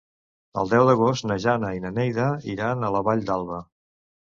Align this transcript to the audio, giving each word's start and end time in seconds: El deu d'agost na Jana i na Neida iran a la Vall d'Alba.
El 0.61 0.71
deu 0.71 0.85
d'agost 0.87 1.29
na 1.33 1.39
Jana 1.45 1.71
i 1.81 1.85
na 1.85 1.95
Neida 2.01 2.33
iran 2.57 2.85
a 2.85 2.95
la 2.99 3.07
Vall 3.11 3.27
d'Alba. 3.33 3.67